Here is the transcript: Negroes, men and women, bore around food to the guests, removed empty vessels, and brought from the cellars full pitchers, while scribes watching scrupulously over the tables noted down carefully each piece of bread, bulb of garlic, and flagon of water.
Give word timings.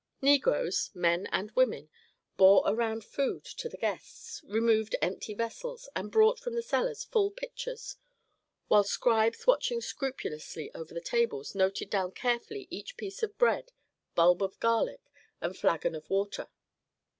Negroes, 0.23 0.89
men 0.95 1.27
and 1.31 1.51
women, 1.51 1.87
bore 2.35 2.63
around 2.65 3.05
food 3.05 3.43
to 3.45 3.69
the 3.69 3.77
guests, 3.77 4.41
removed 4.47 4.95
empty 4.99 5.35
vessels, 5.35 5.87
and 5.95 6.09
brought 6.11 6.39
from 6.39 6.55
the 6.55 6.63
cellars 6.63 7.03
full 7.03 7.29
pitchers, 7.29 7.97
while 8.67 8.83
scribes 8.83 9.45
watching 9.45 9.79
scrupulously 9.79 10.73
over 10.73 10.95
the 10.95 11.01
tables 11.01 11.53
noted 11.53 11.91
down 11.91 12.13
carefully 12.13 12.65
each 12.71 12.97
piece 12.97 13.21
of 13.21 13.37
bread, 13.37 13.73
bulb 14.15 14.41
of 14.41 14.59
garlic, 14.59 15.01
and 15.39 15.55
flagon 15.55 15.93
of 15.93 16.09
water. 16.09 16.47